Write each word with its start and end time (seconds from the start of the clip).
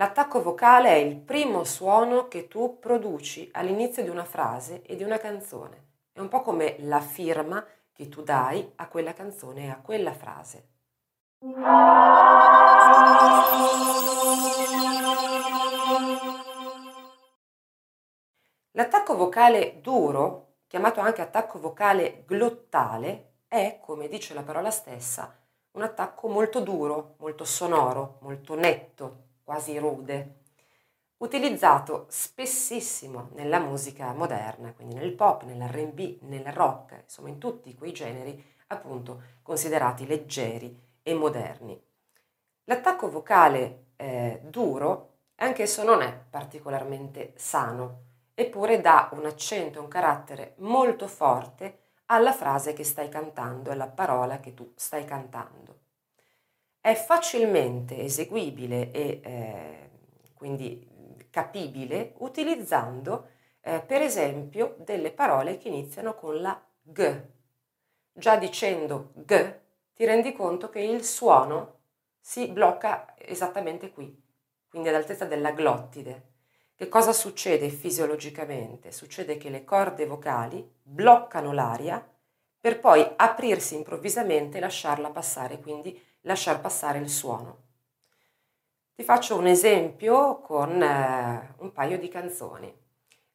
L'attacco 0.00 0.40
vocale 0.40 0.88
è 0.88 0.94
il 0.94 1.14
primo 1.14 1.62
suono 1.62 2.26
che 2.26 2.48
tu 2.48 2.78
produci 2.78 3.50
all'inizio 3.52 4.02
di 4.02 4.08
una 4.08 4.24
frase 4.24 4.80
e 4.80 4.96
di 4.96 5.02
una 5.02 5.18
canzone. 5.18 5.88
È 6.10 6.20
un 6.20 6.28
po' 6.28 6.40
come 6.40 6.76
la 6.78 7.00
firma 7.00 7.62
che 7.92 8.08
tu 8.08 8.22
dai 8.22 8.72
a 8.76 8.88
quella 8.88 9.12
canzone 9.12 9.66
e 9.66 9.68
a 9.68 9.76
quella 9.76 10.14
frase. 10.14 10.68
L'attacco 18.70 19.16
vocale 19.16 19.82
duro, 19.82 20.54
chiamato 20.66 21.00
anche 21.00 21.20
attacco 21.20 21.58
vocale 21.58 22.24
glottale, 22.26 23.32
è, 23.48 23.78
come 23.82 24.08
dice 24.08 24.32
la 24.32 24.42
parola 24.42 24.70
stessa, 24.70 25.36
un 25.72 25.82
attacco 25.82 26.26
molto 26.28 26.60
duro, 26.60 27.16
molto 27.18 27.44
sonoro, 27.44 28.16
molto 28.22 28.54
netto, 28.54 29.28
quasi 29.50 29.76
rude, 29.78 30.42
utilizzato 31.16 32.06
spessissimo 32.08 33.30
nella 33.32 33.58
musica 33.58 34.12
moderna, 34.12 34.72
quindi 34.72 34.94
nel 34.94 35.12
pop, 35.12 35.42
nell'RB, 35.42 36.18
nel 36.20 36.52
rock, 36.52 37.00
insomma 37.02 37.30
in 37.30 37.38
tutti 37.38 37.74
quei 37.74 37.90
generi 37.90 38.40
appunto 38.68 39.22
considerati 39.42 40.06
leggeri 40.06 40.80
e 41.02 41.14
moderni. 41.14 41.76
L'attacco 42.62 43.10
vocale 43.10 43.86
eh, 43.96 44.40
duro 44.44 45.14
anch'esso 45.34 45.82
non 45.82 46.02
è 46.02 46.16
particolarmente 46.30 47.32
sano, 47.34 48.02
eppure 48.34 48.80
dà 48.80 49.08
un 49.14 49.26
accento, 49.26 49.80
un 49.80 49.88
carattere 49.88 50.54
molto 50.58 51.08
forte 51.08 51.78
alla 52.06 52.32
frase 52.32 52.72
che 52.72 52.84
stai 52.84 53.08
cantando, 53.08 53.72
alla 53.72 53.88
parola 53.88 54.38
che 54.38 54.54
tu 54.54 54.72
stai 54.76 55.04
cantando 55.04 55.88
è 56.80 56.94
facilmente 56.94 57.98
eseguibile 57.98 58.90
e 58.90 59.20
eh, 59.22 59.90
quindi 60.34 60.88
capibile 61.30 62.14
utilizzando 62.18 63.28
eh, 63.60 63.80
per 63.80 64.02
esempio 64.02 64.76
delle 64.78 65.12
parole 65.12 65.58
che 65.58 65.68
iniziano 65.68 66.14
con 66.14 66.40
la 66.40 66.60
G. 66.82 67.22
Già 68.12 68.36
dicendo 68.36 69.12
G 69.14 69.58
ti 69.94 70.04
rendi 70.04 70.32
conto 70.32 70.70
che 70.70 70.80
il 70.80 71.04
suono 71.04 71.78
si 72.18 72.48
blocca 72.48 73.14
esattamente 73.18 73.90
qui, 73.90 74.18
quindi 74.68 74.88
ad 74.88 74.94
altezza 74.94 75.26
della 75.26 75.52
glottide. 75.52 76.28
Che 76.74 76.88
cosa 76.88 77.12
succede 77.12 77.68
fisiologicamente? 77.68 78.90
Succede 78.90 79.36
che 79.36 79.50
le 79.50 79.64
corde 79.64 80.06
vocali 80.06 80.66
bloccano 80.82 81.52
l'aria 81.52 82.02
per 82.60 82.78
poi 82.78 83.08
aprirsi 83.16 83.74
improvvisamente 83.74 84.58
e 84.58 84.60
lasciarla 84.60 85.10
passare, 85.10 85.60
quindi 85.60 85.98
lasciar 86.22 86.60
passare 86.60 86.98
il 86.98 87.08
suono. 87.08 87.68
Ti 88.94 89.02
faccio 89.02 89.38
un 89.38 89.46
esempio 89.46 90.40
con 90.40 90.82
eh, 90.82 91.54
un 91.56 91.72
paio 91.72 91.98
di 91.98 92.08
canzoni, 92.08 92.70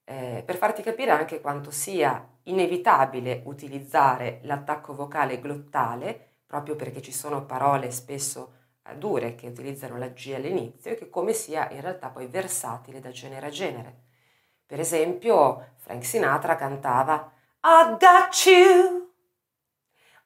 eh, 0.04 0.44
per 0.46 0.58
farti 0.58 0.84
capire 0.84 1.10
anche 1.10 1.42
quanto 1.42 1.72
sia 1.72 2.24
inevitabile 2.44 3.42
utilizzare 3.46 4.42
l'attacco 4.44 4.94
vocale 4.94 5.40
glottale, 5.40 6.34
proprio 6.46 6.76
perché 6.76 7.02
ci 7.02 7.12
sono 7.12 7.46
parole 7.46 7.90
spesso 7.90 8.54
eh, 8.84 8.96
dure 8.96 9.34
che 9.34 9.48
utilizzano 9.48 9.98
la 9.98 10.10
G 10.10 10.34
all'inizio 10.36 10.92
e 10.92 10.96
che 10.96 11.10
come 11.10 11.34
sia 11.34 11.68
in 11.72 11.82
realtà 11.82 12.10
poi 12.10 12.28
versatile 12.28 13.00
da 13.00 13.10
genere 13.10 13.48
a 13.48 13.50
genere. 13.50 14.04
Per 14.68 14.80
esempio, 14.80 15.74
Frank 15.78 16.06
Sinatra 16.06 16.56
cantava 16.56 17.32
I 17.64 17.98
got 17.98 18.46
you 18.46 19.05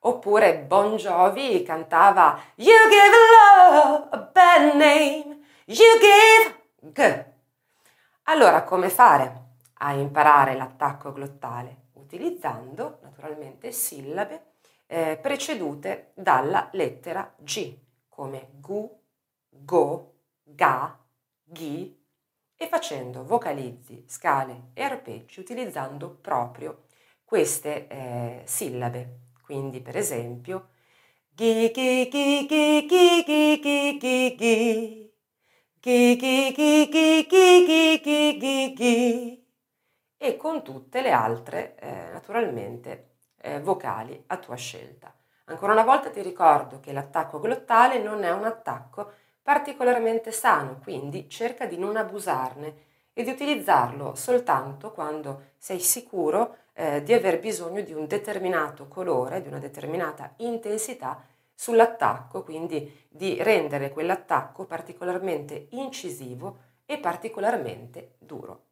Oppure 0.01 0.59
Bon 0.59 0.95
Jovi 0.95 1.61
cantava 1.63 2.39
You 2.55 2.87
give 2.89 3.15
love 3.33 4.07
a 4.11 4.17
bad 4.17 4.75
name, 4.75 5.39
you 5.65 5.99
give 5.99 6.91
g. 6.93 7.25
Allora 8.23 8.63
come 8.63 8.89
fare 8.89 9.47
a 9.79 9.91
imparare 9.93 10.55
l'attacco 10.55 11.11
glottale? 11.11 11.87
Utilizzando 11.93 12.99
naturalmente 13.01 13.71
sillabe 13.71 14.53
eh, 14.87 15.19
precedute 15.21 16.11
dalla 16.15 16.69
lettera 16.71 17.33
G, 17.37 17.77
come 18.07 18.51
gu, 18.53 19.01
go, 19.49 20.13
ga, 20.43 20.97
ghi, 21.43 21.95
e 22.55 22.67
facendo 22.67 23.23
vocalizzi, 23.23 24.05
scale 24.07 24.71
e 24.73 24.81
arpeggi 24.81 25.39
utilizzando 25.39 26.09
proprio 26.09 26.85
queste 27.23 27.87
eh, 27.87 28.41
sillabe. 28.45 29.28
Quindi, 29.49 29.81
per 29.81 29.97
esempio, 29.97 30.67
ghi 31.33 31.71
ghi 31.71 32.07
ghi 32.07 32.45
ghi 32.47 32.85
ghi 32.85 33.25
ghi 33.25 33.59
ghi 33.59 34.35
ghi 34.35 34.35
ghi 35.81 36.15
ghi 36.19 36.51
ghi 36.53 36.85
ghi 36.85 37.25
ghi 37.25 37.65
ghi 37.65 37.99
ghi 37.99 38.37
ghi 38.37 38.73
ghi 38.75 39.47
e 40.17 40.37
con 40.37 40.63
tutte 40.63 41.01
le 41.01 41.09
altre, 41.09 41.75
eh, 41.79 42.11
naturalmente, 42.11 43.13
eh, 43.41 43.59
vocali 43.59 44.23
a 44.27 44.37
tua 44.37 44.53
scelta. 44.55 45.11
Ancora 45.45 45.73
una 45.73 45.83
volta 45.83 46.11
ti 46.11 46.21
ricordo 46.21 46.79
che 46.79 46.93
l'attacco 46.93 47.39
glottale 47.39 47.97
non 47.97 48.23
è 48.23 48.31
un 48.31 48.43
attacco 48.45 49.11
particolarmente 49.41 50.31
sano, 50.31 50.77
quindi 50.83 51.27
cerca 51.27 51.65
di 51.65 51.79
non 51.79 51.97
abusarne 51.97 52.88
e 53.19 53.23
di 53.23 53.31
utilizzarlo 53.31 54.15
soltanto 54.15 54.93
quando 54.93 55.47
sei 55.57 55.81
sicuro 55.81 56.55
eh, 56.71 57.03
di 57.03 57.11
aver 57.11 57.41
bisogno 57.41 57.81
di 57.81 57.91
un 57.91 58.07
determinato 58.07 58.87
colore, 58.87 59.41
di 59.41 59.49
una 59.49 59.59
determinata 59.59 60.35
intensità 60.37 61.21
sull'attacco, 61.53 62.43
quindi 62.45 63.07
di 63.09 63.35
rendere 63.43 63.91
quell'attacco 63.91 64.63
particolarmente 64.63 65.67
incisivo 65.71 66.59
e 66.85 66.97
particolarmente 66.97 68.15
duro. 68.19 68.67